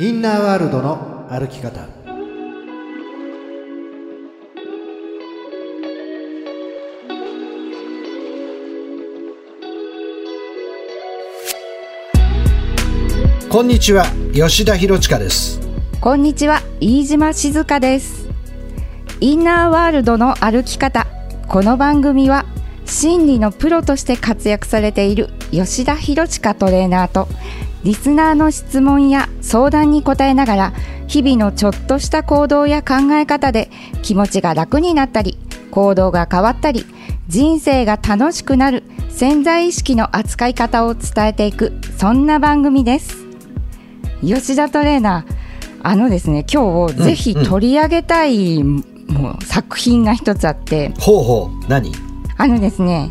[0.00, 1.88] インナーワールドの歩き方。
[13.48, 15.58] こんにちは吉田博親です。
[16.00, 18.28] こんにちは飯島静香です。
[19.18, 21.08] インナーワールドの歩き方。
[21.48, 22.44] この番組は
[22.84, 27.26] 心理のプロとして活躍されている吉田博親トレーナーと
[27.84, 30.72] リスナーの質問や相談に答えながら
[31.06, 33.70] 日々のちょっとした行動や考え方で
[34.02, 35.38] 気持ちが楽になったり
[35.70, 36.84] 行動が変わったり
[37.28, 43.26] 人生が楽しくなる潜在意識の扱い方を伝えていくそんな番組です。
[44.20, 45.34] 吉田トレーナー
[45.82, 50.92] あのですね今日ぜひ取り上げたい、もう作品が一つあって。
[50.98, 51.68] ほうほう。
[51.68, 51.92] 何？
[52.36, 53.10] あのですね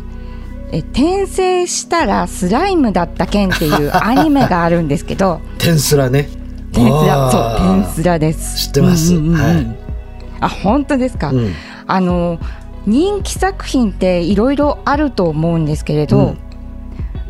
[0.70, 5.40] え転生したらスライムだった件っていうアニメがあるんですけど。
[5.58, 6.28] テンスラね。
[6.72, 8.66] テンスラそうあーテンスラです。
[8.66, 9.14] 知ってます。
[9.14, 9.76] うんうんうんはい。
[10.40, 11.52] あ本当ですか、うん。
[11.86, 12.38] あの
[12.86, 16.38] 人気作品っていろいろあると思うんですけれど、うん。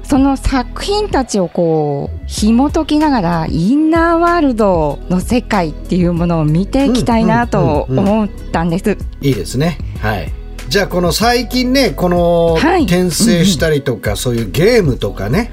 [0.02, 8.12] その作品たちをこう紐解きながらインナーワールドの世界っていうものを見ていきたいなとうんうんうん。
[8.12, 8.96] 思ったんです。
[9.20, 9.78] いいですね。
[10.00, 10.32] はい
[10.68, 12.82] じゃあこの最近ねこのはい。
[12.82, 15.50] 転生したりとか、そういうゲームとかね、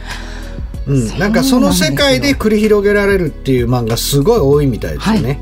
[0.88, 5.40] うん、なんかその世界で繰り広げられるっていう漫画すごい多いみたいですよね、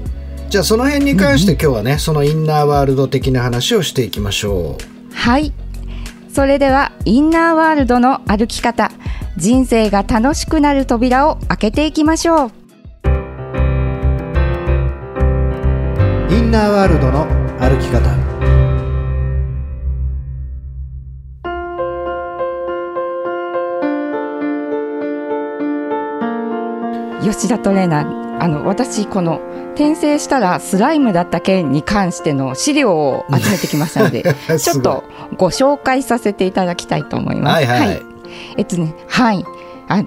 [0.49, 4.77] じゃあその辺に関して今日はね、そのインナーワールド的な話をしていきましょ
[5.11, 5.15] う。
[5.15, 5.51] はい。
[6.31, 8.91] それではインナーワールドの歩き方
[9.37, 12.51] 人生が楽しくなる扉を開けていきましょう。
[16.31, 17.25] インナーワールドの
[17.59, 18.22] 歩き方
[27.23, 29.41] 吉田トレーナーあの私この
[29.73, 34.23] 転生したらスライムだった件に関しての資料を集めてきましたので
[34.59, 35.03] ちょっと
[35.37, 37.65] ご紹介させていただきたいと思います。
[37.67, 38.01] はいはい、
[38.57, 39.45] えっとねはい。
[39.87, 40.03] あ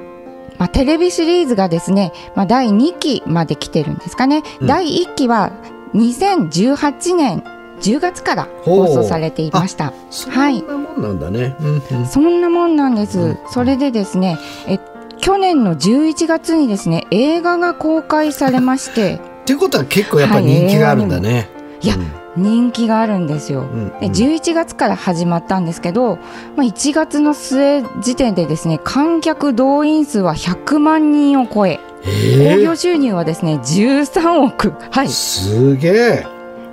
[0.58, 4.66] まあ、テレビシリーズがですね、まあ、第2期まで来てるんですかね、うん。
[4.66, 5.52] 第1期は
[5.94, 7.44] 2018年
[7.80, 9.92] 10月から放送されていました。
[10.10, 12.06] そはいんなもんなんだね、うんうん。
[12.06, 13.18] そんなもんなんです。
[13.18, 13.38] うん。
[13.50, 14.78] それでですね、え
[15.26, 21.50] 去年の11月にですね、映画が公開されまして、っていうことは結構やっぱ人気があるんだね、
[21.82, 21.96] いや
[22.36, 23.62] 人気があるんですよ。
[23.62, 23.98] うんうん。
[23.98, 26.20] で11月から始まったんですけど、
[26.54, 31.80] まあ、1月の末時点でですね観客動員数は100万人を超え。
[32.04, 32.60] 興えー。
[32.60, 34.74] 行収入はですね13億。
[34.92, 35.08] はい。
[35.08, 36.26] すげえ。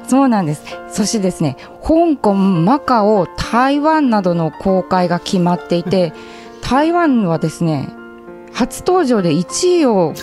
[0.08, 0.64] そうなんです。
[0.92, 6.14] そしてですね香港マカオ台湾などの公開が決まっていて
[6.62, 7.90] 台湾はですね
[8.54, 10.14] 初登場で1位を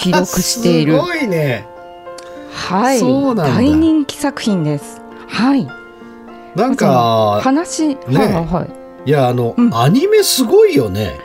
[0.00, 0.94] 記録している。
[0.98, 1.66] すごいね。
[2.52, 2.98] はい。
[2.98, 3.54] そうなんだ。
[3.54, 5.00] 大人気作品です。
[5.28, 5.68] はい。
[6.54, 7.98] なんか話、ね。
[8.06, 8.84] はいはいはい。
[9.06, 9.76] いやあの、うん。
[9.76, 11.18] アニメすごいよね、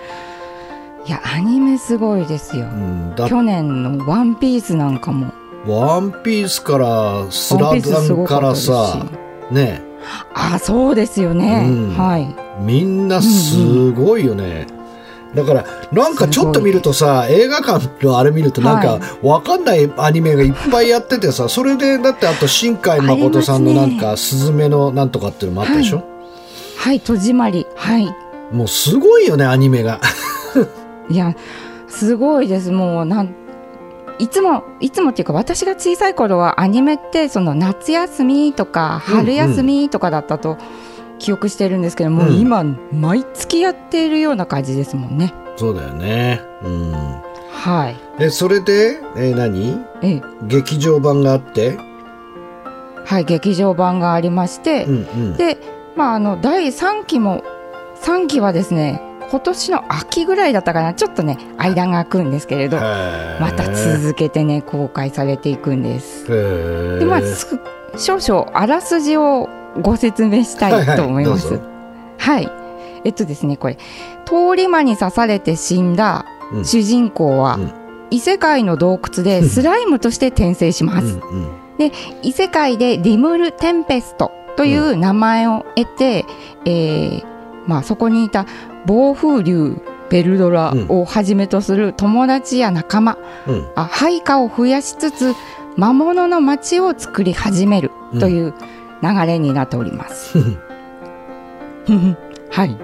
[1.06, 2.66] いやアニメすごいですよ。
[2.66, 5.32] うん、だ去年の「ワンピースなんかも。
[5.66, 9.06] ワンピースからスラダンからさ
[9.52, 9.82] ね。
[10.34, 11.98] あそうですよね、うん。
[11.98, 12.36] はい。
[12.62, 14.68] みんなすごいよね、
[15.36, 19.02] だからなんかちょっと見るとさ映画館のあれ見るとなんかはい。
[19.22, 26.04] わかんないアニメがいっぱいやっててさそれでだってあと新海誠さんのなんか「すずめのなんとか」っていうのもあったでしょ、
[26.78, 27.68] はい戸締まり。
[27.76, 28.16] はい。
[28.52, 30.00] もうすごいよねアニメが。
[31.10, 31.36] いや
[31.88, 32.72] すごいです。
[32.72, 33.36] もうなん
[34.18, 39.20] いつもいつもっていうか私が小さい頃はアニメってその夏休みとかうんうん。
[39.22, 40.58] 春休みとかだったと
[41.20, 42.40] 記憶してるんですけども、うん。
[42.40, 45.34] 今毎月やっているような感じですもんね。
[45.58, 46.42] そうだよね。
[46.64, 46.92] うん。
[47.52, 47.96] はい。
[48.20, 49.78] えそれでえ何？
[50.02, 50.22] ええ。
[50.44, 51.78] 劇場版があって？
[53.06, 55.00] はい劇場版がありまして、うんう
[55.34, 55.38] ん。
[55.38, 55.58] で
[55.96, 57.44] まああの第3期も
[58.02, 60.94] 3期はですね今年の秋ぐらいだったかな。
[60.94, 66.28] ちょっとね間が空くんですけれどまた続けてね公開されていくんです。
[67.00, 67.60] でまあす
[67.98, 69.50] 少々あらすじを
[69.82, 71.54] ご説明したいと思います。
[71.54, 71.60] は
[72.18, 72.60] はいいどうぞ。
[73.06, 73.78] えっとですねこれ
[74.26, 76.66] 通り魔に刺されて死んだうん。
[76.66, 77.74] 主人公は、うん。
[78.12, 81.08] 異世界の洞窟でスライムとして転生します。
[81.08, 81.20] うん
[81.80, 81.92] うん。
[82.24, 86.26] 異世界でリムル・テンペストという名前を得て、
[86.66, 87.24] えー
[87.68, 88.46] まあ、そこにいた
[88.86, 89.78] 暴風竜
[90.10, 93.18] ベルドラをはじめとする友達や仲間、
[93.48, 93.72] うん。
[93.76, 95.36] あ配下を増やしつつ
[95.78, 98.54] 魔物の町を作り始めるという
[99.02, 100.38] 流れになっております。
[102.52, 102.78] はい、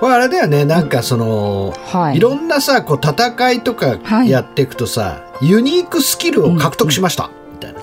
[0.00, 0.64] これあれだよね。
[0.64, 2.16] なんかその、はい。
[2.16, 4.30] い、ろんなさこう戦いとかはい。
[4.30, 7.80] やっていくとさ、ユニークスキルを獲得しました、みたいな。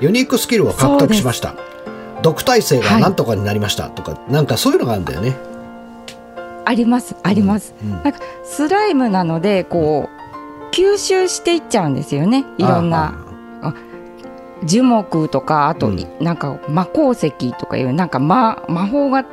[0.00, 1.54] ユニークスキルを獲得しました。
[2.22, 3.88] 毒耐性がなんとかになりました。
[3.88, 5.36] とか、なんかそういうのがあるんだよね。
[6.64, 7.14] あります。
[7.22, 12.44] あります、うんなんかスライムなのでこう吸収していっちゃうんですよね。
[12.58, 13.14] いろんな
[14.64, 16.06] 樹木とかあと、うん。
[16.20, 19.26] なんか魔鉱石とかいうなんか魔魔法がいっ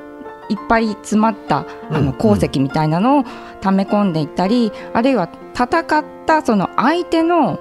[0.70, 2.06] ぱい詰まったあうん。
[2.08, 3.24] の鉱石みたいなのを
[3.62, 7.60] 溜め込んでいったり、あるいは戦ったその相手の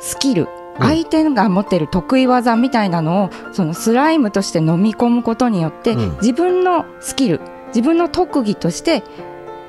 [0.00, 0.48] スキル、
[0.78, 0.86] うん。
[0.86, 6.16] 相手が持ってる得意技みたいなのをそのスライムとして飲み込むことによって、うん。
[6.16, 9.02] 自分のスキル自分の特技として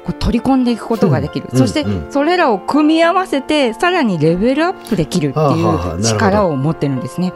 [0.06, 1.60] こう取り込んでいくことができる、うん。
[1.60, 2.12] そしてうん。
[2.12, 5.98] それらを組み合わせてさらにレベルアップできるっていうど。
[6.02, 7.34] 力を持ってるんですね。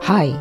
[0.00, 0.34] はい、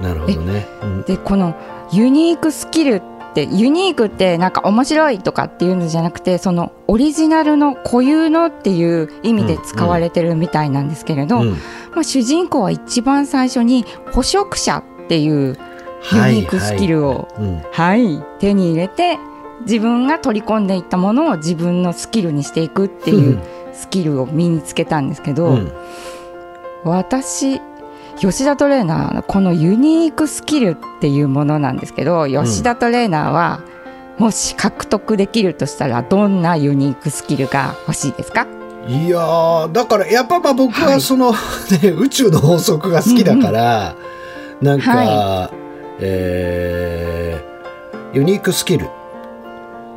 [0.00, 1.02] なるほどね、うん。
[1.02, 1.54] でこの
[1.92, 3.02] ユニークスキルっ
[3.34, 11.50] てユニークってなんか面白いとかっていうのじゃなくてそのオリジナルの固有のっていう意味で使われてるみたいなんですけれど、うん。
[11.50, 17.62] まあ、主人公は一番最初に捕食者っていうユニークスキルを、はいうん。
[17.72, 19.18] はい、手に入れて
[19.62, 23.40] 自分が取り込んでいったものを自分のスキルにしていくっていう
[23.72, 25.72] スキルを身につけたんですけど、うん。
[26.84, 27.60] 私
[28.18, 33.60] 吉田トレーナーのこのユニークスキルっていうものなんですけど吉田トレーナーは
[34.18, 38.46] もし獲得できるとしたらどんなユニークスキルが欲しいですか？
[38.88, 41.00] いやーだからやっぱまあ僕ははい。
[41.00, 41.36] その、ね、
[41.96, 43.94] 宇宙の法則が好きだから、
[44.60, 45.50] なんか、は
[46.00, 48.88] えーユニークスキル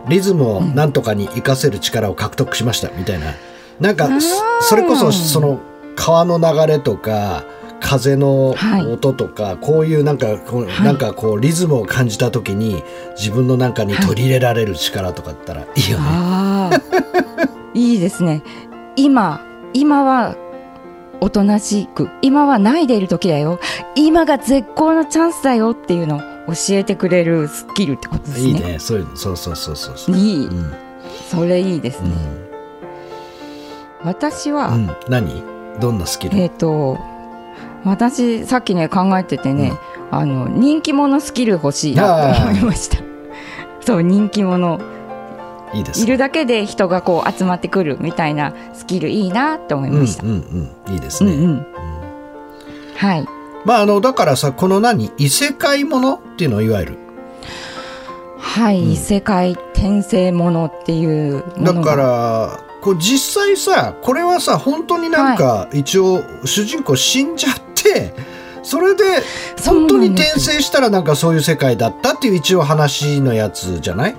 [0.08, 3.34] リズムをなんとかに活かせる力を獲得しましたみたいな。
[3.80, 5.60] なんかそそれこそその
[5.96, 7.44] 川の流れとか
[7.82, 8.86] 風のはい。
[8.86, 10.86] 音とか、こういうなんかこう、はい。
[10.86, 12.84] なんかこうリズムを感じた時に
[13.18, 16.80] 自分の中に取り入れられる力とかだったらいいよね。
[17.74, 18.44] いいですね。
[18.96, 19.44] 今
[19.74, 20.36] 今は
[21.20, 23.60] おとなしく今はないでいる時だよ。
[23.96, 26.18] 今が絶好のチャンスだよっていうの。
[26.18, 28.48] を教えてくれるスキルってことですね。
[28.48, 28.80] いいね。
[28.80, 29.98] そういうのそうそうそうそう。
[29.98, 30.16] そう。
[30.18, 30.48] いい。
[30.48, 30.74] うん。
[31.30, 32.10] それいいですね、
[34.04, 34.08] うん。
[34.08, 35.44] 私は、うん、何？
[35.80, 37.00] どんなスキル、えっ、と
[37.86, 39.74] 私さっきね考えててね、
[40.12, 42.98] あの人気者スキル欲しいなと思いました。
[43.82, 44.80] そう人気者。
[45.74, 46.04] いいです。
[46.04, 50.94] いるだけで人がこう集まってくるみたいなスキルいいなと思いました、うんうんうん。
[50.94, 51.44] いいですね、うん。
[51.44, 51.66] うん。
[52.98, 56.98] はいまああのだからさこの何異世界ものっていうのをいわゆる。
[58.38, 58.92] はい、うん。
[58.92, 68.14] 異世界転生ものっていうだからこう実際さこれはさ本当になんか一応主人公死んじゃって
[68.64, 69.04] それで
[69.64, 74.16] 本当に転生したらなんかそういう世界だったっていう一応話のやつじゃない？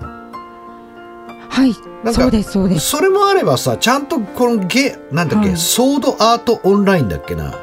[1.48, 1.72] はい
[2.02, 2.88] なんかそうですそうです。
[2.88, 5.56] それもあればさちゃんとこのゲなんだっけ、はい。
[5.56, 7.54] ソードアートオンラインだっけな？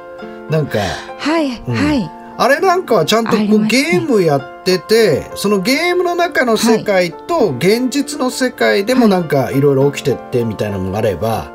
[0.49, 1.75] なんかはい、うん。
[1.75, 2.11] はい。
[2.37, 11.51] あれなんかはちゃんとこう、ゲームやっててそのゲームの中の世界と現実の世界でもなんかいろいろ起きてってみたいなのもあれば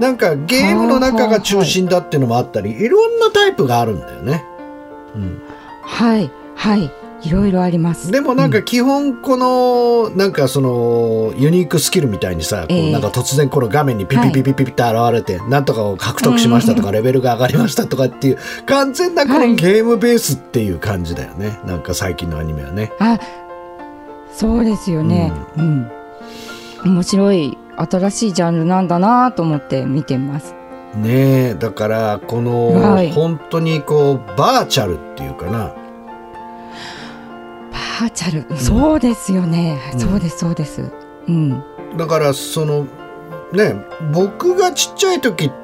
[0.00, 4.44] なんかゲームの中が中心だっていうのもあったりいろんなタイプがあるんだよね。
[5.14, 5.42] うん。
[5.82, 6.90] はいはい
[7.24, 8.10] いろいろあります。
[8.10, 12.88] でもなんかう基本このなんかそのユニークスキルみたいにさ、こええ。
[12.90, 19.48] うなんか突然この画面にピピピピピピって現れて、なんとかを獲得しましたとか、レベルが上がりましたとかっていう完全なこはい。
[19.50, 22.92] のゲームベースっていう感じだよね、なんか最近のアニメはね。
[22.98, 23.18] あ
[24.32, 25.32] そうですよね。
[25.56, 25.90] うん、
[26.84, 30.54] 面白い新しいジャンルなんだなと思って見てます。
[30.96, 33.10] ねえだからこの、はい。
[33.12, 35.72] 本当にこうバーチャルっていうかな
[38.00, 40.00] バーチャル、そうですよね、うん。
[40.00, 40.90] そうですそうです。
[41.28, 41.62] うん。
[41.96, 42.86] だからその
[43.52, 43.76] ね
[44.12, 45.54] 僕がちっちゃい時例え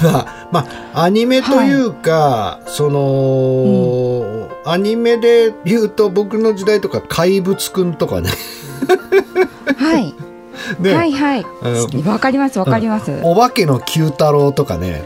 [0.00, 8.30] ば まあアニメというか、その、アニメで言うと僕の時代とか怪物くんとかね。
[9.76, 10.14] はい、
[10.78, 11.46] ね、はいはい。
[11.62, 12.08] うん。
[12.08, 15.02] わかりますわかります、お化けの九太郎とかね。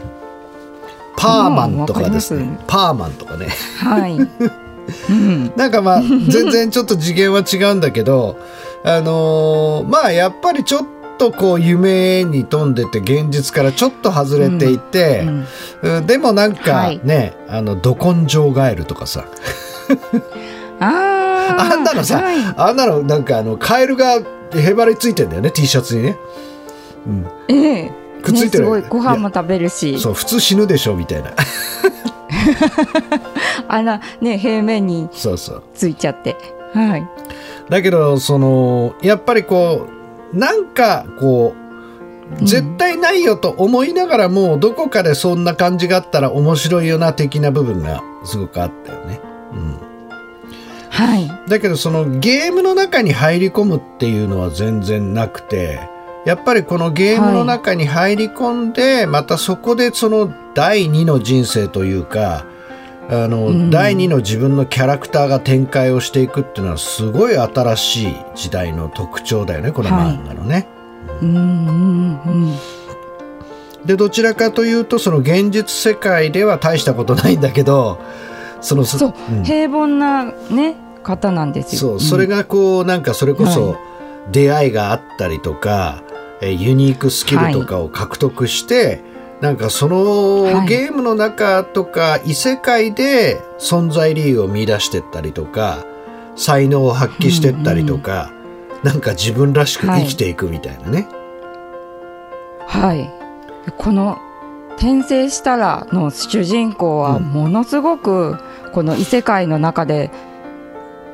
[1.17, 3.47] パーマンとかですね、うんパーマンとかね。
[3.79, 4.17] はい、
[5.09, 8.37] うん、なんかまあ全然ちょっと次元は違うんだけど
[8.83, 10.85] あのーまあやっぱりちょっ
[11.17, 15.47] とこう夢に富んでて現実からちょっと外れていて、うん
[15.81, 16.99] うんでもなんかはい。
[17.03, 19.25] ね、あのど根性ガエルとかさ。
[20.79, 22.37] あー あんなのさ、はい。
[22.57, 24.19] あんなのなんかあのカエルが
[24.53, 26.17] へばりついてんだよね T シャツにね、
[27.07, 27.91] うん、ええ。
[28.23, 28.89] くっついてるね、すごい。
[28.89, 29.99] ご飯も食べるし。
[29.99, 31.31] そう普通死ぬでしょみたいな
[33.67, 36.35] あらね平面についちゃって。
[36.73, 37.07] はい。
[37.69, 39.87] だけどそのやっぱりこ
[40.33, 41.65] うなんかこう
[42.45, 49.19] 絶対ないよと思いながらも、どこかでそんな感じがあったら面白いよな的な部分がすごくあったよね。
[49.53, 49.79] うん。
[50.89, 51.29] はい。
[51.47, 55.79] だけどそのゲームの中に入り込むっていうのは全然なくて
[56.25, 62.45] やっぱりこのゲームの中に入り込んで、またそこでその第二の人生というか
[63.09, 63.69] あの、うん。
[63.69, 70.67] 第二の自分のキャラクターが展開をしていくっていうのはすごい新しい時代の特徴だよねこの漫画のね。
[71.21, 72.55] うんうんうん。
[73.85, 77.99] でどちらかというとその現実世界では大したことないんだけど
[78.61, 79.43] そのそう、うん。
[79.43, 81.79] 平凡なね方なんですよ。
[81.79, 83.77] そう、それが、がこうなんかそれこそは
[84.31, 86.04] 出会いがあったりとか、えー
[86.41, 89.01] ユニークスキルとかを獲得して、
[89.41, 90.67] なんかそのはい。
[90.67, 95.85] ゲームの中とか異世界で存在理由を見出してったりとか
[96.35, 98.31] 才能を発揮してったりとか、
[98.83, 101.07] なんか自分らしく生きていくみたいなね、
[102.67, 103.09] はい。
[103.77, 104.17] この
[104.77, 107.23] 転生したらの主人公はうん。
[107.23, 108.37] ものすごく
[108.73, 110.11] この異世界の中で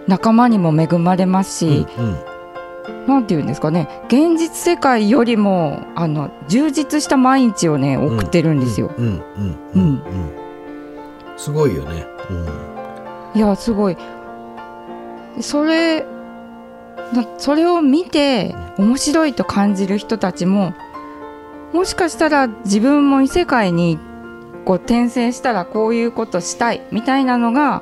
[0.07, 2.30] 仲間にも恵まれますし、うんうん
[3.07, 3.87] なんていうんですかね。
[4.07, 8.91] 現実世界よりもあの充実した毎日をね送ってるんですよ。
[11.37, 12.33] すごいよね、う
[13.37, 13.39] ん。
[13.39, 13.97] いやすごい。
[15.39, 16.05] それ
[17.13, 20.73] なそれを見て面白いと感じる人たちも
[21.73, 23.97] もしかしたら自分も異世界に
[24.65, 27.81] こう転生したらこういうことしたいみたいなのが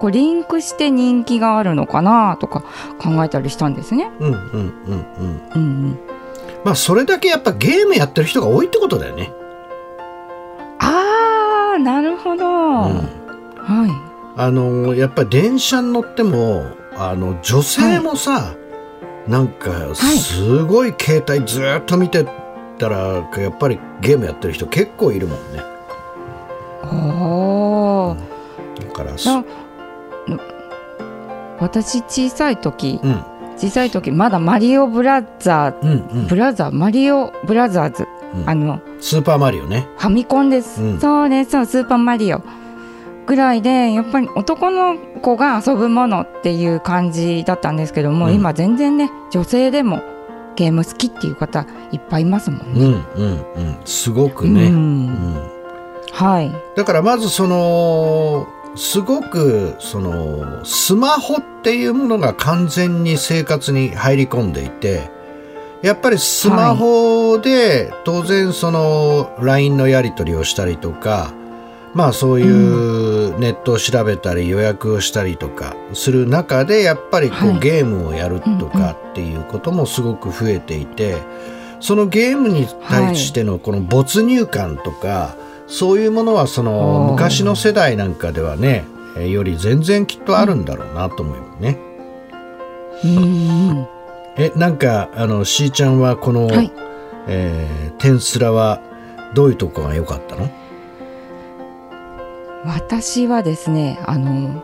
[0.00, 2.64] こうリンクして人気があるのかなとか
[2.98, 4.10] 考えたりしたんですね。
[4.18, 5.42] うんうんうんうん。
[5.54, 5.98] うんうん、
[6.64, 9.32] まあそれだけやっぱゲームやってる人が多いってことだよね。
[10.78, 12.50] あーなるほど、うん。
[13.58, 14.10] はい。
[14.36, 16.64] あのやっぱり電車に乗っても
[16.96, 18.54] あの女性もさ、
[19.28, 22.26] なんかすごい携帯ずっと見て
[22.78, 25.62] たらやっぱりゲームやってる人結構いるもんね。
[26.84, 28.86] おー。
[28.86, 29.44] だからな
[31.60, 33.24] 私小さい時うん。
[33.56, 36.26] 小さい時まだマリオブラザーうんうん。
[36.26, 38.48] ブラザーマリオブラザーズ、うん。
[38.48, 39.86] あのスーパーマリオね。
[39.98, 41.00] ファミコンです、うん。
[41.00, 42.42] そうですそうスーパーマリオ。
[43.26, 48.34] ぐらいでやっぱり男の子が遊ぶものっていう感じだったんですけども、うん。
[48.34, 50.02] 今全然ね女性でも
[50.56, 52.80] ゲーム好きっていう方いっぱいいますもんね。
[52.80, 53.76] うんうんうん。
[53.84, 54.72] すごくね、
[56.12, 56.50] はい。
[56.76, 65.10] だからまずそのすごくそのスマホっていうものが完全に生活に入り込んでいて
[65.82, 71.32] やっぱりスマホで当然その LINE のやり取りをしたりとか
[71.94, 77.56] まあそういうネットを調べたり予約をしたりとかする中でやっぱりこはい。
[77.56, 81.16] うゲームをやるとかっていうこともすごく増えていて
[81.80, 85.34] そのゲームに対してのこの没入感とか
[85.70, 88.84] そういうものはその昔の世代なんかではね
[89.16, 91.78] えーより全然きっとあるんだろうなと思うよね。
[93.04, 93.16] うん。
[93.16, 93.20] う
[93.82, 93.86] ん
[94.36, 96.70] えなんかあのしーちゃんはこの、はい。
[97.28, 98.80] えーテンスラは
[99.34, 100.50] どういうとこが良かったの？
[102.64, 104.62] 私はですねあの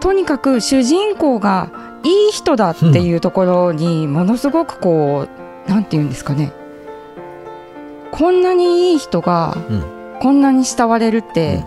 [0.00, 1.70] とにかく主人公が
[2.04, 5.26] いい人だっていうところにものすごくこ
[5.66, 6.52] う、なんて言うんですかね。
[8.12, 11.64] こんなにいい人がうんこんなに慕われるって、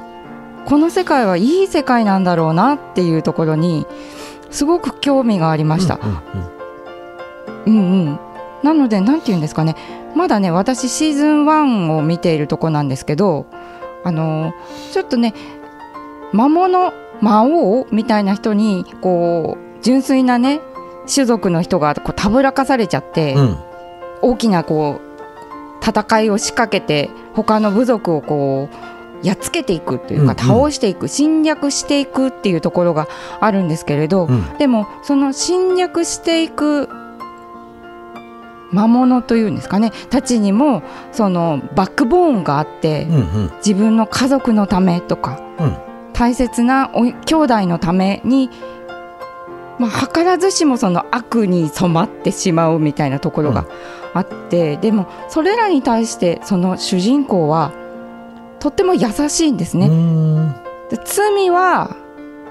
[0.66, 3.88] この世界はいい世界なんだろうなっていうところに
[4.52, 6.00] すごく興味がありました。
[7.66, 8.06] うんうんうん。
[8.06, 8.20] うん、
[8.64, 9.76] なのでなんて言うんですかね。
[10.16, 13.46] まだね私シーズン1を見ているとこなんですけど
[14.04, 14.54] あの
[14.92, 15.34] ちょっとね
[16.34, 20.60] 魔物魔王みたいな人にこう純粋なね
[21.12, 23.58] 種族の人がこうたぶらかされちゃって、うん。
[24.22, 25.11] 大きなこう
[25.82, 33.08] 戦いを仕掛けて他の部族をこうやっつけていくというか、倒していく侵略していくっていうところが
[33.40, 34.58] あるんですけれど、うん。
[34.58, 36.90] でもその侵略していく
[38.72, 43.06] 魔物というんですかねたちにもそのバックボーンがあって、
[43.58, 45.78] 自分の家族のためとかうん。
[46.14, 48.50] 大切なお兄弟のために、
[49.80, 53.66] まあ、図らずしもその悪に染まってしまうみたいなところが
[54.14, 57.72] あって、でもそれらに対してその主人公は
[58.60, 59.88] とっても優しいんですね。
[59.88, 60.56] うん
[60.90, 61.96] で罪は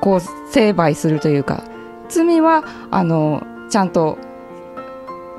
[0.01, 1.63] こう成敗するというか
[2.09, 4.17] 罪はあのちゃんと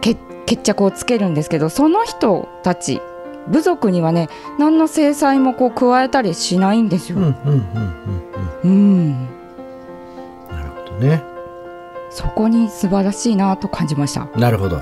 [0.02, 3.02] 決決着をつけるんですけどその人たち
[3.48, 7.20] 部族にはね何の制裁もこう加えたりしないんですよ。
[7.20, 7.34] なる
[10.70, 11.24] ほどね。
[12.12, 14.28] そこに素晴らしいなと感じました。
[14.38, 14.80] なるほど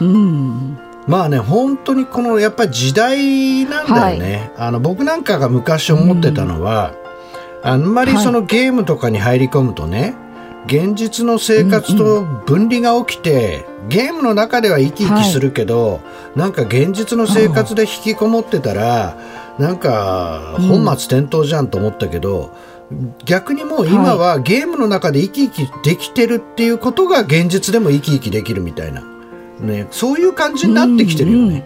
[0.00, 0.78] うん。
[1.06, 6.94] まあね本当にこのやっぱり時代なんだよね、あの僕なんかが昔思ってたのは、
[7.64, 10.14] あんまりそのゲームとかに入り込むとね
[10.66, 16.00] 現実の生活と分離が起きて、ゲームの中では生き生きするけど、
[16.36, 19.16] なんか現実の生活で引きこもってたら、
[19.58, 22.54] なんか本末転倒じゃんと思ったけど、
[23.24, 29.02] 逆にもう今はゲームの中で生き生きできてるっていうことが現実でも生き生きできるみたいな、
[29.62, 31.64] ね、そういう感じになってきてるよね。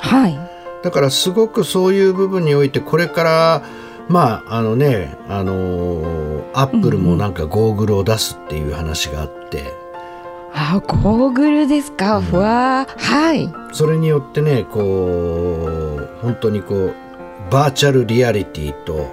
[0.00, 0.38] はい。
[0.82, 3.62] だからすごくそういう部分においてこれから
[4.08, 9.62] まああのねあのーアップルもなんかゴーグルを出すっていう話があって、
[10.54, 12.20] あ、ゴーグルですか？
[12.20, 12.98] ふわー。
[12.98, 13.52] はい。
[13.72, 14.80] それによってねこ
[16.00, 16.94] う本当にこう
[17.50, 19.06] バーチャルリアリティと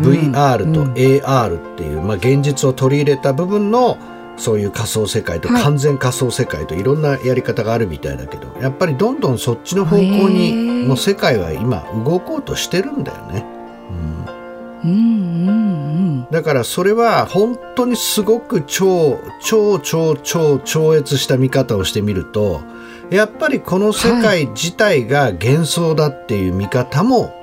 [0.00, 3.96] VR とうん AR っていう、まあ、現実を取り入れた部分の
[4.36, 5.62] そういう仮想世界とはい。
[5.62, 10.88] 完全仮想世界といろんなやり方があるみたいだけどやっぱりどんどんそっちの方向へにー。
[10.88, 13.44] の世界は今動こうとしてるんだよね。
[13.90, 14.40] うん
[14.82, 15.52] うんう
[16.22, 16.26] ん。
[16.30, 22.62] だからそれは本当にすごく超超超超超越した見方をしてみると
[23.10, 27.34] やっぱりこの世界自体が幻想だっていう見方も、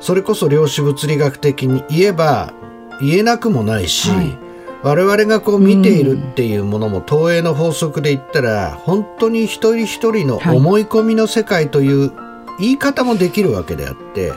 [0.00, 2.52] それこそ量子物理学的に言えば
[3.00, 4.47] 言えなくもないし、はい
[4.82, 12.12] 我々がこう見ているっていうものも投影の法則で言ったら本当に一人一人の思い込みの世界という
[12.60, 14.32] 言い方もできるわけであって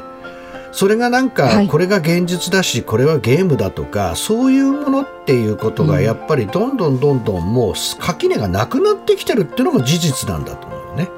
[0.72, 1.68] それがなんはい。
[1.68, 11.10] かこれが現実だしこれはゲームだとかそういうものっていうことがやっぱりどんどんどんどんもう垣根がなくなってきてるっていうのも事実なんだと思うよね。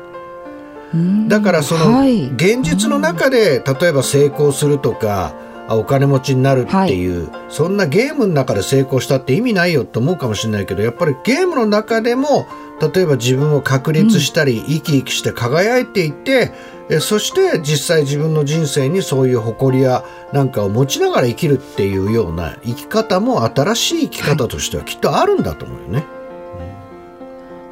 [0.94, 1.28] うん。
[1.30, 2.30] だからそのはい。
[2.32, 12.48] 現実の中で例えば成功するとかあお金持ちになるっていう、そんなゲームの中で成功したって意味ないよと思うかもしれないけどやっぱりゲームの中でも
[12.82, 16.52] 例えば自分を確立したり、生き生きして輝いていて
[16.90, 26.06] えそして実際自分の人生にそういう誇りやなんかを持ちながら生きるっていうような生き方も新しい生き方としてはきっとあるんだと思うよね。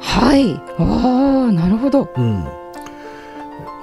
[0.00, 0.54] はい。
[0.78, 2.08] ああ、なるほど。
[2.16, 2.44] うん、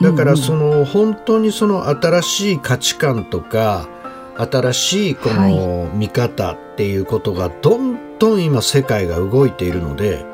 [0.02, 3.88] だからその本当にその新しい価値観とか
[4.40, 10.26] 新しいこの見方っていうことがどんどん今世界が動いているので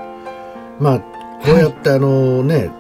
[0.80, 2.72] まあこうやってあのね、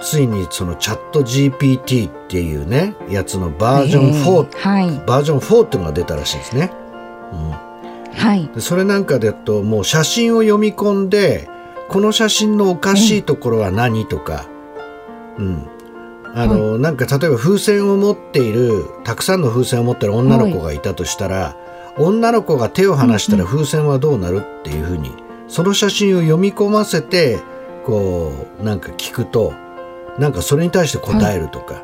[0.00, 5.06] ついにそのチャット GPT っていうねやつのバージョン4、えーはい。
[5.06, 6.70] バージョン4っていうのが出たらしいですね。
[7.32, 7.68] うん
[8.14, 8.48] はい。
[8.54, 11.48] でそれなんかだともう写真を読み込んで
[11.88, 14.46] この写真のおかしいところは何とか、
[15.38, 15.66] うん、
[16.34, 21.56] あの、なんか例えば風船を持っているたくさんの風船を持ってる女の子がいたとしたら、
[21.98, 25.12] 女の子が手を離したら風船はどうなるっていうふうに
[25.48, 27.40] その写真を読み込ませて
[27.84, 29.52] こうなんか聞くと
[30.18, 31.82] なんかそれに対して答えるとか、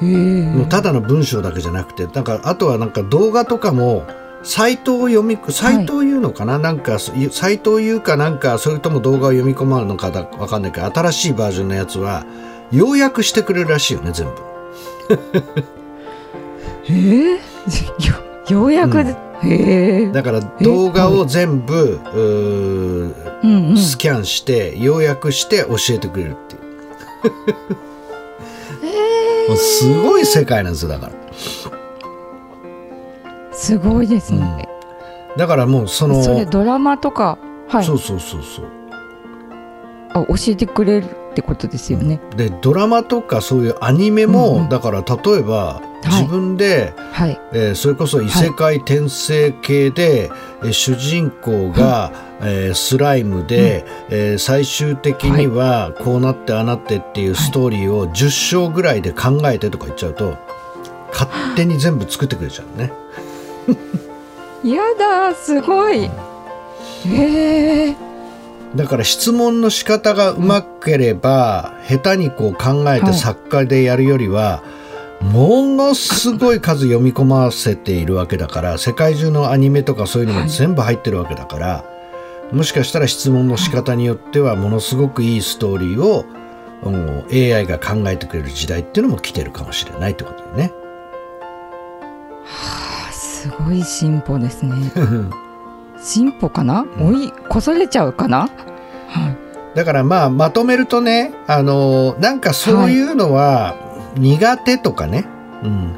[0.00, 0.46] へえ。
[0.46, 4.06] もうただの文章だけじゃなくてなんかあとはなんか動画とかも
[4.42, 12.24] サイトを読みサイトを言うのかな、なんかそサイトを言うかなんかそれとも動画を読み込まるのかだわかんないけど新しいバージョンのやつは
[12.70, 14.32] 要約してくれるらしいよね全部。
[16.88, 17.36] えー、
[18.06, 20.08] よようやくで、へえ。
[20.08, 23.76] だから動画を全部、うんうん。
[23.76, 26.62] スキャンして要約して教えてくれるっていう。
[29.50, 31.12] も うすごい世界なんですよだから。
[33.52, 34.68] すごいですね。
[35.36, 37.84] だからもうそのそれドラマとか、はい。
[37.84, 38.64] そうそうそうそう。
[40.14, 42.20] あ教えてくれるってことですよね。
[42.36, 47.40] でドラマとかそういうアニメも、うんうんだから例えば自分で、はい。
[47.52, 50.30] えーそれこそ異世界転生系で、
[50.62, 60.36] えー主人公が、えースライムで、えー最終的にはこうなってああなってっていうストーリーを10章ぐらいで考えてとか言っちゃうと
[61.12, 62.92] 勝手に全部作ってくれちゃうね。
[64.64, 66.04] やだすごい。
[66.04, 68.07] へえ。
[68.76, 74.62] だから質問の仕方がうまければ、下手にこう考えてはい作家でやるよりは、
[75.20, 81.84] ものすごい数読み込ませているわけだから世界中のアニメとかそういうのも全部入ってるわけだから、
[82.52, 86.24] もしかしたら質問の仕方によってはものすごくいいストーリーを
[86.82, 90.72] もう AI が考えてくれる時代っていうのも来てるかもしれないってことだよね。
[92.46, 94.92] あすごい進歩ですね。
[96.02, 96.86] 進歩かな？
[97.00, 98.48] 追い越されちゃうかな？
[99.08, 99.76] はい。
[99.76, 103.76] だからまあまとめるとね、あのなんかそういうのは
[104.16, 105.26] 苦手とかね、
[105.62, 105.96] うん、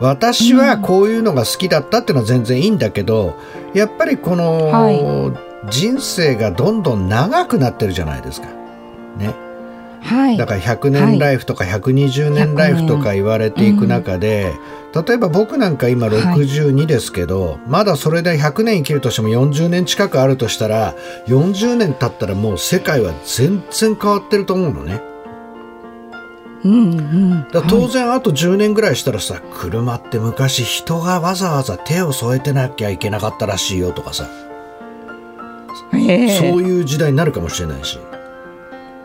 [0.00, 3.38] 私はこういうのが好きだったっていうのは全然いいんだけど
[3.72, 5.32] やっぱりこの、は
[5.70, 8.48] 人生がどんどん長くなってるじゃないですか。
[9.16, 9.32] ね、
[10.02, 10.36] はい。
[10.36, 14.52] だから100年ライフとか120年ライフとか言われていく中で、
[14.94, 20.94] 例えば僕なんか今62ですけど、まだそれで100年生きるとしても40年近くあるとしたら
[21.26, 25.00] 40年経ったらもう世界は全然変わってると思うのね。
[26.64, 27.48] うんうん。
[27.50, 34.28] だ当然あと10年ぐらいしたらさ、車って昔人がわざわざ手を添えてなきゃいけなかったらしいよとかさ、
[35.90, 36.38] はいええ。
[36.38, 37.98] そういう時代になるかもしれないし。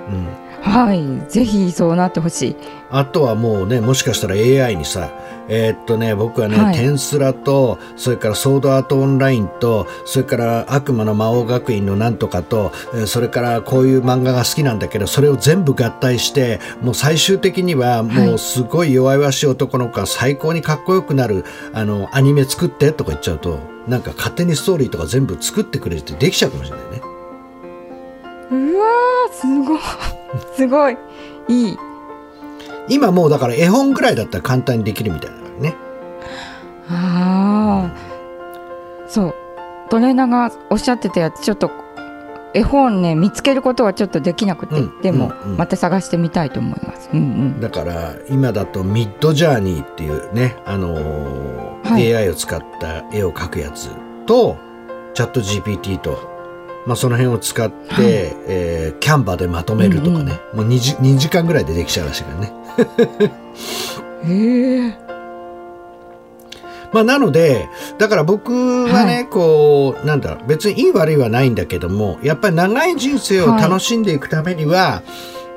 [0.10, 2.56] うんはいぜひそうなってほしい。
[2.90, 5.12] あとはもうね、もしかしたら AI にさ、
[5.50, 6.76] えーっとね、僕はね、はい。
[6.76, 27.02] テンスラと、それからソードアートオンラインと、それから悪魔の魔王学院のなんとかと、えーそれからこういう漫画が好きなんだけど、それを全部合体して、もう最終的にはもうすごい弱々しい男の子が最高にかっこよくなる、あの、アニメ作ってとか言っちゃうと、なんか勝手にストーリーとか全部作ってくれてできちゃうかもしれないね。
[28.52, 29.80] うわーすごい。
[30.56, 30.98] すごい。
[31.48, 31.78] いい。
[32.90, 35.76] 今もうだから絵本ぐらいだったら簡単にできるみたいだからね。
[36.90, 39.36] ああそう。
[39.90, 41.72] トレーナーがおっしゃってたやつちょっと
[42.54, 45.52] 絵本ね見つけることはちょっとできなくて、うんでも、うん。
[45.52, 47.10] うんまた探してみたいと思います。
[47.14, 47.20] うん。
[47.20, 52.16] うんだから今だとミッドジャーニーっていうね、あのーはい。
[52.16, 53.90] AI を使った絵を描くやつ
[54.26, 54.58] と
[55.14, 56.37] チャット GPT と、
[56.88, 58.06] まあ、その辺を使って、はい。
[58.48, 62.54] えーキャンバでまとめるとかね、もう 2, 時2時間ぐらいでできちゃうらしいからね。
[64.26, 64.98] へえ
[66.94, 68.54] まあ、なのでだから僕
[68.88, 75.04] はね、はこうなんだろう別にいい悪いはないんだけどもやっぱり長い人生を楽しんでいくためには、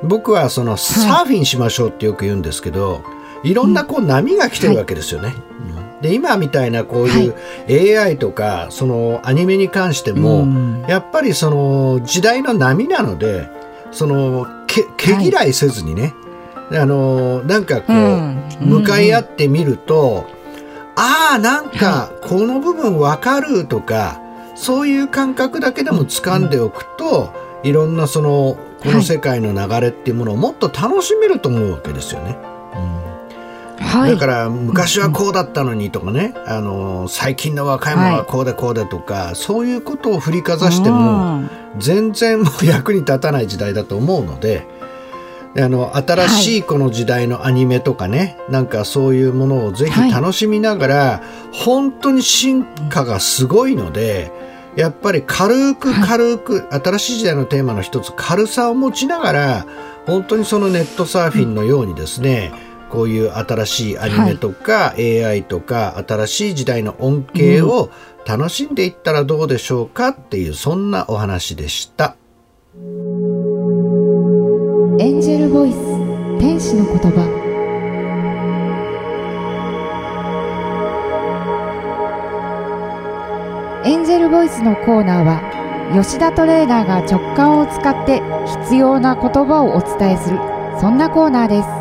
[0.02, 3.02] 僕はそのサーフィンしましょうってよく言うんですけど、
[3.44, 5.34] い、ろんなこう波が来てるわけですよね。
[5.74, 10.84] うんで今みたいなこういう AI とかそのアニメに関しても、うん。
[10.88, 13.48] やっぱりその時代の波なので
[13.90, 16.14] そのけ毛嫌いせずにね、
[16.72, 18.40] あのなんかこう、うん。
[18.60, 20.26] 向かい合ってみると、
[20.96, 24.20] ああなんかこの部分わかるとか
[24.54, 27.32] そういう感覚だけでも掴んでおくと、
[27.62, 27.72] い。
[27.72, 32.49] ろんなそのこの世界の流れっていうものをもっと楽しめると思うわけですよね。
[33.90, 34.12] はい。
[34.12, 41.50] だから昔はこうだったのにとかね、あの最近の若い者はこうでこうでとか、そういうことを振りかざしても、うん。
[41.78, 44.66] 全然もう役に立たない時代だと思うので
[45.56, 51.22] あの新しいこの時代のアニメとかね、なんかそういうものをぜひ楽しみながら、
[51.52, 54.32] 本当に進化がすごいので
[54.76, 59.66] やっぱり軽く軽く、新しい時代のテーマの一つ軽さを持ちながら
[60.06, 62.52] 本当にそのネットサーフィンのようにですね、
[62.90, 67.90] こういう新しいアニメとか、AI とか新しい時代の恩恵を
[68.26, 72.16] 楽しんでいったらどうでしょうかっていうそんなお話でした。
[72.74, 72.78] エ
[75.08, 75.76] ンジェルボイス
[76.38, 77.40] 天使の言葉。
[83.86, 85.40] エンジェルボイスのコーナーは
[85.94, 88.20] 吉田トレーナーが直感を使って
[88.62, 90.38] 必要な言葉をお伝えする
[90.80, 91.79] そんなコーナーです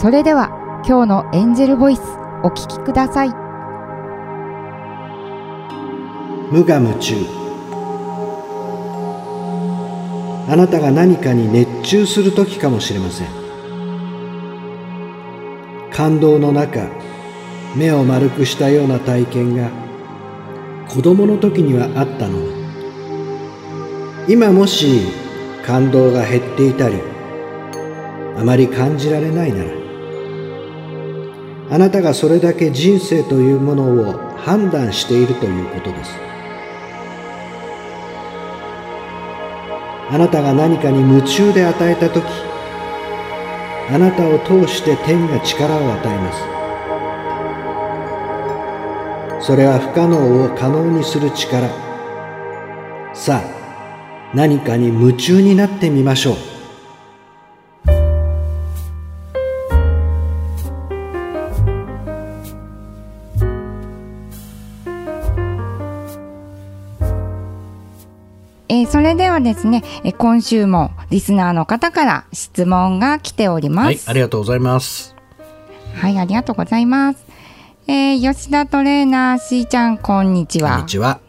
[0.00, 0.50] それでは
[0.86, 2.02] 今日のエンジェルボイス
[2.44, 3.30] お聞きください。
[6.52, 7.16] 無我夢中。
[10.48, 13.26] あなたが何かに熱中する時かもしれません。
[15.90, 16.86] 感動の中
[17.74, 19.68] 目を丸くしたような体験が
[20.88, 22.52] 子供の時にはあったのに。
[24.28, 25.08] 今もし
[25.66, 27.00] 感動が減っていたり
[28.36, 29.77] あまり感じられないなら
[31.70, 36.10] あなたがそれだけ人生というものを判断しているということです。
[40.10, 42.24] あなたが何かに夢中で与えた時
[43.90, 46.32] あなたを通して天が力を与えま
[49.40, 49.46] す。
[49.46, 51.68] それは不可能を可能にする力。
[53.12, 56.57] さあ何かに夢中になってみましょう。
[69.38, 73.86] はですね、えー今週もリスナーの方から質問が来ております。
[73.86, 75.14] はいありがとうございます
[75.94, 77.24] はい、ありがとうございます。
[77.86, 80.72] えー吉田トレーナーしーちゃん、こんにちは。
[80.72, 81.20] こんにちは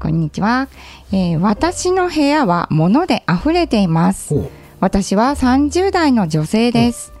[0.00, 0.68] こんにちは、
[1.12, 4.34] えー私の部屋は物で溢れています。
[4.80, 7.12] 私は30代の女性です。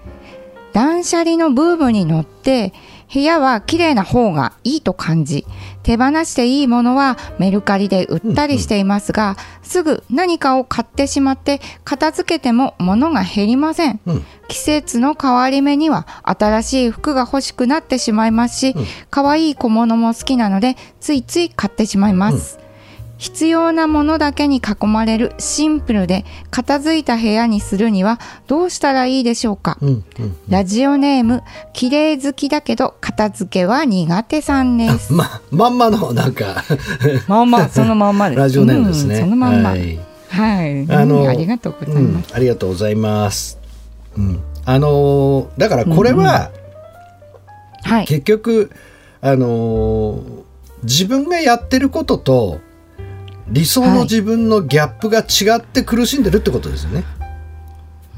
[0.72, 2.72] 断捨離のブームに乗って
[3.12, 5.46] 部屋は綺麗な方がいいと感じ
[5.82, 14.24] 手放していいものはメルカリで売ったりしていますが、すぐ何かを買ってしまって片付けても物が減りません、うん。
[14.48, 18.74] 季節の変わり目には新しい服が欲しくなってしまいますし、
[19.10, 22.58] 可愛い小物も好きなのでついつい買ってしまいます、
[23.22, 35.12] 必要なものだけに囲まれるシンプルで片付いた部屋にするにはどうしたらいいでしょうか、うんうんラジオネーム綺麗好きだけど片付けは苦手さんです。
[35.14, 36.64] ままんまのなんか。
[37.28, 38.34] まんまそのまんまで。
[38.34, 39.70] す ラジオネームですね、うんそのまんま。
[39.70, 40.84] は、はい。
[40.84, 43.58] いああのありがとうございうんます、、ありがとうございます、
[44.16, 46.50] うん、あのーだからこれは
[47.84, 48.04] はい。
[48.06, 48.70] 結局、
[49.20, 50.22] あのー
[50.82, 52.60] 自分がやってることと
[53.48, 57.04] 理想の自分のギャップが違って苦しんでるってことですよね。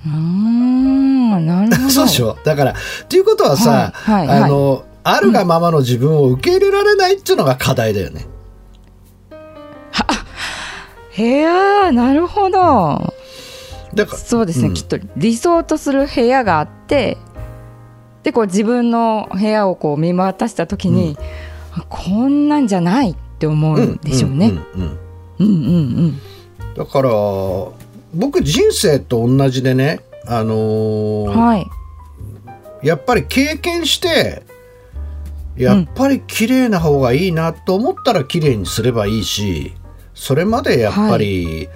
[0.07, 1.89] うーんなるほど。
[1.91, 2.37] そうでしょ？
[2.45, 2.75] だからっ
[3.09, 8.27] ていうことはさ、はいはいあのあるがままの自分を受け入れられないっていうのが課題だよね。
[11.17, 13.15] 部屋なるほど。
[13.95, 14.75] だからそうですね、うん。
[14.75, 17.19] きっと理想とする部屋があって
[18.25, 21.17] でこう自分の部屋をこう見渡した時に、
[21.73, 24.49] あこんなんじゃないって思うんでしょうね。
[24.49, 24.99] んうんうんうん
[25.39, 26.21] うんうん
[26.77, 27.11] だから
[28.15, 31.67] 僕人生と同じでね、あのーはい。
[32.83, 34.43] やっぱり経験して
[35.57, 39.73] やっぱり綺麗な方がいいなと思ったら綺麗にすればいいし
[40.15, 41.69] それまでやっぱり、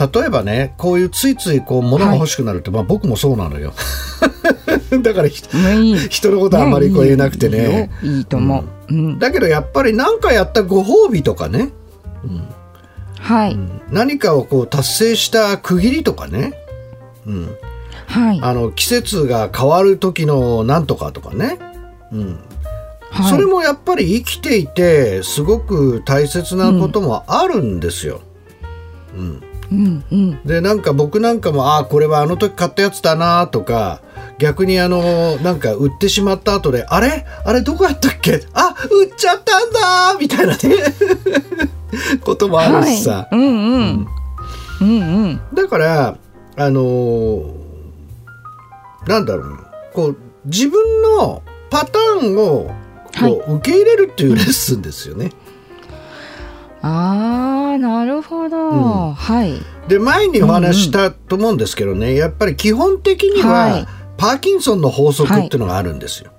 [0.00, 3.72] 例えばねこういうついついこう物が欲しくなるって、まあ僕もそうなのよ。
[5.02, 7.90] だから人のことはあんまりこう言えなくてね。
[8.02, 9.18] いいと思う、うん。
[9.18, 11.70] だけどやっぱり何かやったご褒美とかね、
[13.30, 13.56] はい、
[13.92, 16.52] 何かをこう達成した区切りとかね、
[17.26, 17.56] うん、
[18.08, 18.40] はい。
[18.42, 21.60] あの季節が変わる時のなんとかとかね、
[22.10, 22.40] うん、
[23.12, 23.30] はい。
[23.30, 28.20] それもやっぱり生きていてすごく大切なこともあるんですよ。
[29.14, 29.42] うん。
[29.70, 30.42] うんうん。
[30.44, 34.02] でなんか僕なんかもああこれはあの時買ったやつだなとか
[34.40, 37.24] 逆にあのなんか売ってしまった後であれ？
[37.44, 38.42] あれどこやったっけ？
[38.54, 40.58] あ売っちゃったんだみたいなね
[42.22, 44.06] こともあるしさ、はい、うんうん。
[44.80, 44.88] うん。
[44.88, 46.16] うんだから
[46.56, 47.60] あのー
[49.06, 49.70] なんだろうな。
[49.92, 52.70] こう自分のパターンを
[53.18, 55.32] こう受け入れるっていうレッスンですよね。
[56.82, 59.14] あーなるほど、ん。
[59.14, 59.54] はい。
[59.88, 63.86] で前にお話ししたと思うんですけどね、やっぱり基本的には、はい。
[64.16, 66.30] パーキンソンの法則っていうのがあるんですよ。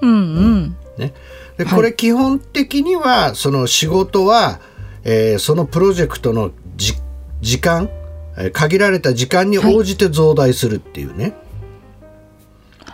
[0.00, 0.76] うんうん。
[0.98, 1.12] ね、
[1.58, 1.74] ではい。
[1.74, 4.60] これ基本的にはその仕事は、
[5.04, 6.94] えーそのプロジェクトのじ
[7.40, 7.88] 時間
[8.36, 11.34] えー限られた時間に応じて増大するっていうね、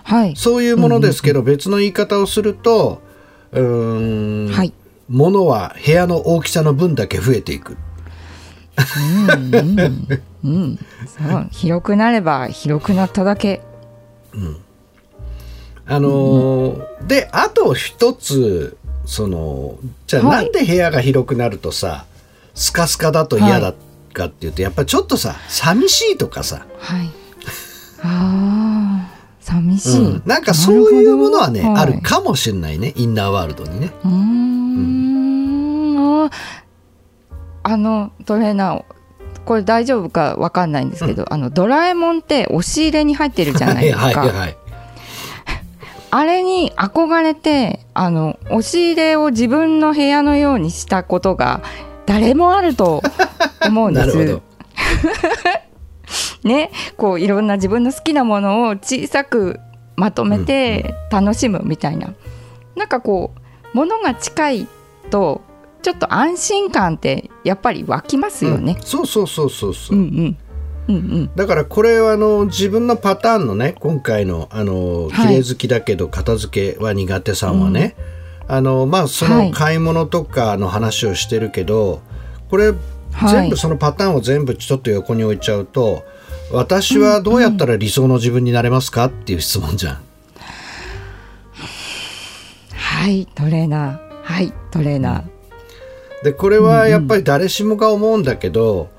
[0.04, 0.36] はい。
[0.36, 3.02] そういうものですけど、別の言い方をすると
[3.52, 4.72] うーん、はい。
[5.08, 7.76] 物は部屋の大きさの分だけ増えていく。
[10.44, 11.48] うんそう。
[11.52, 13.60] 広くなれば広くなっただけ。
[15.86, 18.76] あのーであと一つ
[19.08, 20.44] そのじゃあはい。
[20.44, 22.04] なんで部屋が広くなるとさ、
[22.54, 23.72] スカスカだと嫌だ
[24.12, 27.08] かっていうと、やっぱりちょっとさ寂しいとかさ、はい。
[28.04, 30.22] あー寂しい、うん。
[30.26, 31.80] なんかそういうものはねなるほど。
[31.80, 33.92] あるかもしれないねインナーワールドにね。
[34.04, 36.26] うーん。
[36.26, 36.30] あ
[37.62, 38.82] あのトレーナー
[39.46, 44.56] これ大丈夫かわかんないんですけど、あのドラえもんって押し入れに入ってるじゃないですか、はいはいはい。
[46.10, 51.62] あれに憧れてあの押し入れを自分の部屋のようにしたことが
[52.06, 53.02] 誰もあると
[53.66, 54.40] 思うんです。
[56.44, 59.60] ねこういろんな自分の好きなものを小さく
[59.96, 62.14] まとめて楽しむみたいな、
[62.76, 64.68] なんかこう物が近い
[65.10, 65.42] と
[65.82, 68.82] ちょっと安心感ってやっぱり湧きますよねうん。
[68.82, 69.98] そうそうそうそうそう。
[69.98, 70.38] うんうん
[70.88, 71.30] うんうん。
[71.36, 75.12] だからこれはあの自分のパターンのね今回のあのはい。
[75.12, 77.94] 綺麗好きだけど片付けは苦手さんはね、
[78.46, 79.50] あのまあそはい。
[79.50, 82.00] の買い物とかの話をしてるけど、
[82.50, 82.72] これ
[83.12, 83.28] はい。
[83.30, 86.04] 全部そのパターンを全部ちょっと横に置いちゃうと
[86.52, 89.98] 私はどうやったら理想の自分になれますかっていう質問じゃん。
[92.72, 93.98] はいトレーナー。
[94.22, 98.90] はいトレーナー、でこれはやっぱり誰しもが思うんだけど、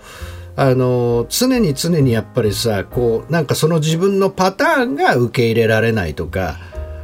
[0.62, 6.58] あの常に常にやっぱりさこうなんかその自分のパターンが受け入れられないとか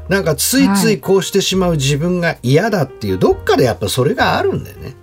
[0.10, 4.94] なんかついついこうしてしまう自分が嫌だっていうどっかでやっぱそれがあるんだよね。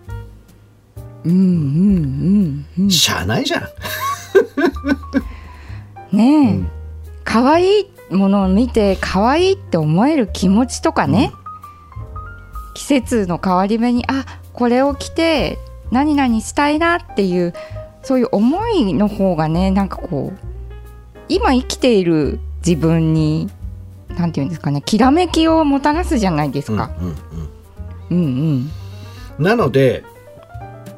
[1.24, 2.90] うんうんうんうん。
[2.90, 3.62] しゃあないじゃん。
[6.16, 6.70] ねえ、
[7.24, 11.32] 可愛いものを見て可愛いって思える気持ちとかね、
[12.74, 15.58] 季節の変わり目にあこれを着て
[15.90, 17.54] 何々したいなっていう
[18.02, 20.38] そういう思いの方がねなんかこう
[21.28, 23.50] 今生きている自分に
[24.08, 26.90] なんていうんですかねきらめきをもたらすじゃないですか。
[27.00, 27.16] うんうん
[28.10, 28.18] うん。
[28.18, 28.70] うん
[29.38, 30.04] なので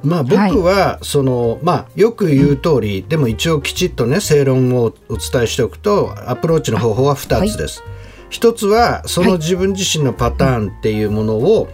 [0.02, 7.82] まあ僕はその、まあよく言う通り、でも一応きちっとね正論をお伝えしておくとアプローチの方法は2つです。
[8.28, 11.68] 一つはその自分自身のパターンっていうものを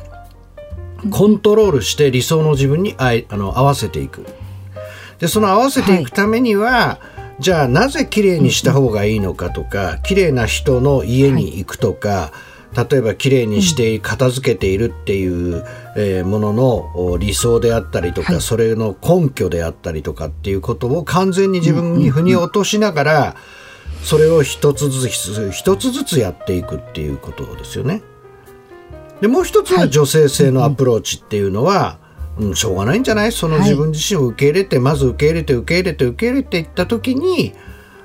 [1.11, 4.25] コントロールして理想の自分にあいあの合わせていく。
[5.21, 6.99] でその合わせていくためには、
[7.39, 12.33] じゃあなぜ綺麗にした方がいいのかとか綺麗な人の家に行くとか、
[12.73, 15.65] 例えば綺麗にして片付けているっていう、
[15.97, 18.43] えーもののお理想であったりとか、はい。
[18.43, 23.37] それの根拠であったりとかっていうことを完全に自分に腑に落としながら、
[24.05, 28.03] それを一つずつ一つずつやっていくっていうことですよね。
[29.21, 31.99] でもう一つは女性性のアプローチっていうのは、
[32.41, 33.33] うん、しょうがないんじゃない？
[33.33, 33.65] そのはい。
[33.65, 37.53] 自分自身を受け入れて、まず受け入れて受け入れて受け入れていった時に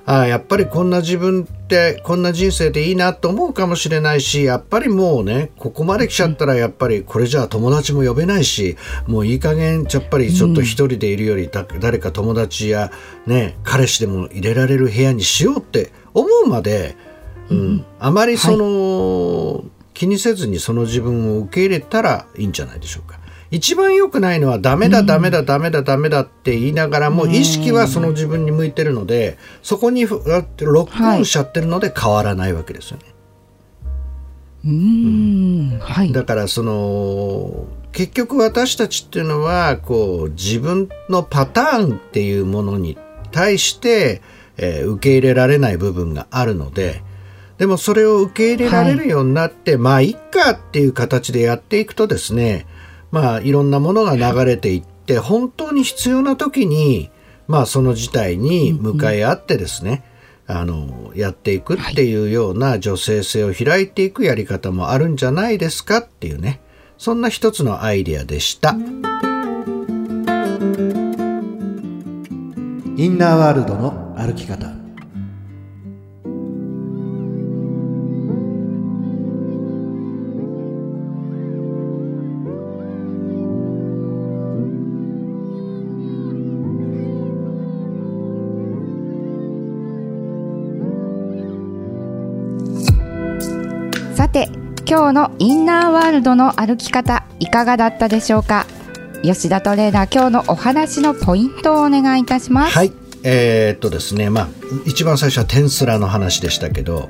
[0.05, 12.91] ああやっぱりこんな自分ってこんな人生でいいなと思うかもしれないしやっぱりもうねここまで来ちゃったらやっぱりこれじゃあ友達も呼べないしもういい加減やっぱりちょっと一人でいるよりだ誰か友達や
[13.25, 16.95] ね彼氏でも入れられる部屋にしようって思うまで、
[17.49, 19.63] うんあまりその、
[19.95, 23.19] 気にせずにその自分を受け入れたらいいんじゃないでしょうか。
[23.51, 33.03] 一番良くないのはダメだダメだダメだダメだって言いながらも意識はその自分に向いてるのでそこにふロックオンしちゃってるので変わらないわけですよね。
[34.65, 35.79] うーん。
[35.79, 36.11] はい。
[36.11, 42.97] だからその結局私たちっていうのはこう自分のパターンっていうものに
[43.31, 44.21] 対して、
[44.57, 47.03] えー受け入れられない部分があるので
[47.57, 52.65] でもそれを受け入れられるようになって、まあいっかっていう形でやっていくとですね
[53.15, 57.09] まあいろんなものが流れていって本当に必要な時に
[57.47, 60.03] まあその事態に向かい合ってですね、
[60.47, 66.59] あのやっていくっていうような女性性を開いていくやり方もあるんじゃないですかっていうね
[66.97, 68.71] そんな一つのアイデアでした。
[72.97, 74.84] インナーワールドの歩き方。
[94.97, 98.65] 今日のインナーワールドの歩き方いかがだったでしょうか？
[99.23, 102.71] 吉田トレーナー今日のお話のポイントをお願いいたします。
[102.71, 102.93] はい。
[103.23, 104.29] えーっとですね。
[104.29, 104.47] まあ
[104.85, 107.09] 一番最初はテンスラの話でしたけど。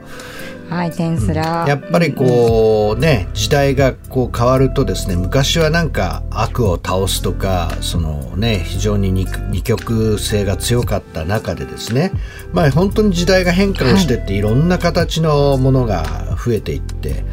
[0.67, 12.11] はいテンスラやっぱりこうね時代がこう変わるとですね昔はなんか悪を倒すとかそのね非常に二二極性が強かった中でですね
[12.51, 17.23] まあ本当に時代が変化をしてって、い、ろんな形のものが増えていって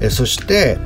[0.00, 0.78] えそして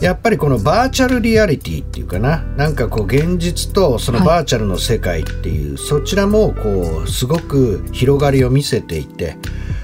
[0.00, 2.38] やっぱりこのバーチャルリアリティっていうかな。
[2.56, 9.36] なんかこう現実とそのバーチャルの世界っていう、そちらもこうすごく広がりを見せていて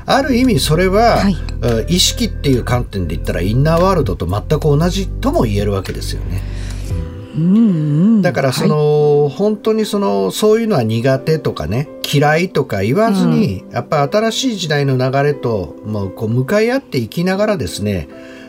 [0.07, 1.35] ある意味それは、はい。
[1.35, 6.43] うん意識っていう観点で言ったらインナーワールドと全く同じとも言えるわけですよね。
[6.93, 7.41] うんう
[8.19, 8.23] ん。
[8.23, 18.09] だからその、本当にそのそういうのは苦手とかね嫌いとか言わずに、やっぱ新しい時代の流れともうこう向かい合っていきながらですね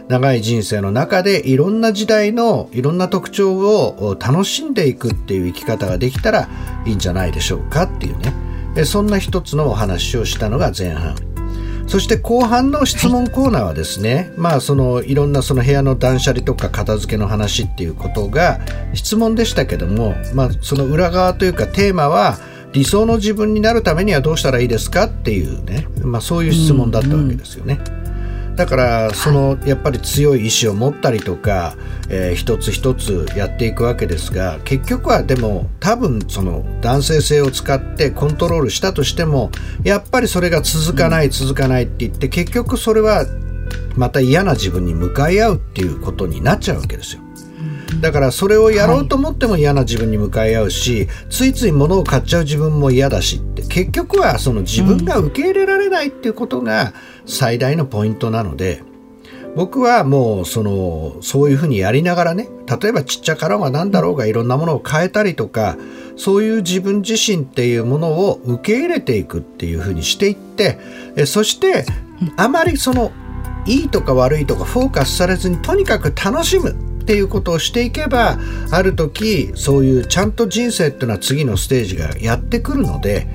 [0.09, 6.49] 長い人生の中でいろんな時代のいろんな特徴を楽しんでいくっていう生き方ができたら
[6.85, 8.33] いいんじゃないでしょうかっていうね
[8.75, 11.15] えそんな一つのお話をしたのが前半。
[11.87, 18.59] そして後半の質問コーナーはですね、まあそのいろんなその部屋の断捨離とか片付けの話っていうことが
[18.93, 22.37] 質問でしたけども、まあその裏側というかテーマは
[22.73, 27.79] 理想の自分になるためにはどうしたらいいですかっていうね、まあそういう質問だったわけですよね。
[28.59, 31.77] だからそのやっぱり強い意志を持ったりとか、
[32.09, 39.49] えー一つ一つやっていくわけですが結局はでも多分その男性性を使ってコントロールしたとしても
[39.83, 43.25] やっぱりそれが続かない続かないって言って結局それは
[43.95, 47.21] また嫌な自分に向かい合うっていうことになっちゃうわけですよ。
[48.01, 56.93] だからそれをやろうと思っても嫌な自分に向かい合うし、ついつい物を買っちゃう自分も嫌だしって結局はその自分が受け入れられないっていうことが
[57.25, 58.83] 最大のポイントなので、
[59.55, 62.47] 僕はもうそのそういうふうにやりながらね
[62.81, 65.77] 例えばちっちゃかろうが何だろうがいろんなものを変えたりとか
[66.15, 70.79] そういう自分自身っていうものを受け入れていくっていうふうにしていって
[71.15, 71.85] えそして
[72.37, 73.11] あまりその
[73.65, 78.37] いいとか悪いとかフォーカスされずにとにかく楽しむっていうことをしていけば
[78.69, 83.27] ある時そういうちゃんと人生っていうのは次のステージがやってくるので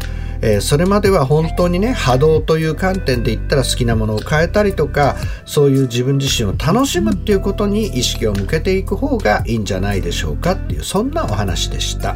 [0.42, 5.16] えー、それまでは本当にね波動という観点で言ったら好きなものを変えたりとか
[5.46, 12.14] そういう自分自身を楽しむっていうことに意識を向けていく方がいいんじゃないでしょうかっていうそんなお話でした。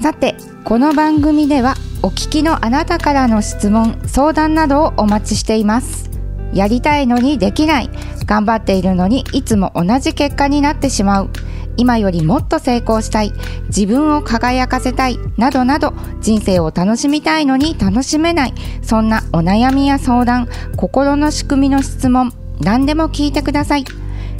[0.00, 0.34] さて
[0.64, 6.13] この番組ではお聞きのあなたからの質問相談などをお待ちしています。
[6.54, 7.90] やりたいのにできない。
[8.26, 11.30] 頑張っているのにいつも同じ結果になってしまう。
[11.76, 13.32] 今よりもっと成功したい。
[13.66, 15.18] 自分を輝かせたい。
[15.36, 18.54] などなど人生を楽しみたいのに楽しめない。
[18.82, 23.84] そんなお悩みや相談心の仕組みの質問何でも聞いてください。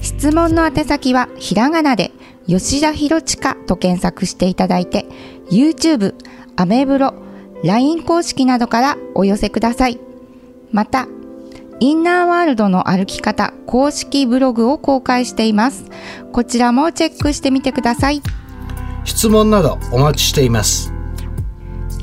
[0.01, 2.13] 質問の宛先はひらがなで
[2.47, 5.07] 吉田博親と検索していただいて
[5.51, 6.15] YouTube、
[6.57, 7.15] アメブロ、
[7.65, 9.99] LINE 公式などからお寄せください。
[10.71, 11.09] また
[11.81, 15.85] インナーワールドの歩き方公式ブログを公開しています。
[16.33, 18.23] こちらもチェックしてみてください。
[19.05, 20.93] 質問などお待ちしています。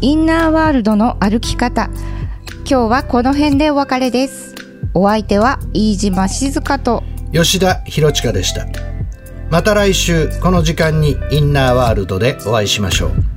[0.01, 1.89] インナーワールドの歩き方。
[2.69, 4.55] 今日はこの辺でお別れです。
[4.93, 8.65] お相手は飯島静香と吉田博親でした。
[9.49, 13.30] また来週この時間にインナーワールドでお会いしましょう。